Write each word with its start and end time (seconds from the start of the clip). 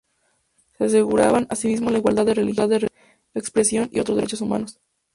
Se 0.79 0.85
aseguraban 0.85 1.45
asimismo 1.51 1.91
la 1.91 1.99
igualdad 1.99 2.25
de 2.25 2.33
religión, 2.33 2.71
expresión 3.35 3.87
y 3.93 3.99
otros 3.99 4.17
derechos 4.17 4.41
humanos. 4.41 4.79